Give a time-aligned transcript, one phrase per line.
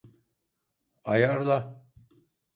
[1.03, 1.59] Ayarla.